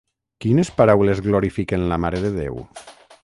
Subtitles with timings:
[0.45, 2.61] Quines paraules glorifiquen la Mare de Déu?